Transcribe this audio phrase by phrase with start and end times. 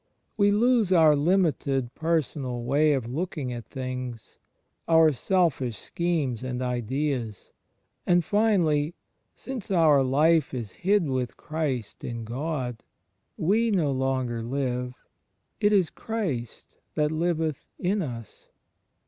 [0.35, 4.39] We lose our limited personal way of looking at things,
[4.87, 7.51] our selfish schemes and ideas,
[8.07, 8.95] and finally,
[9.35, 12.81] since our "life is hid with Christ in God,"
[13.13, 14.95] * we no longer live;
[15.59, 18.49] it is Christ that liveth in us.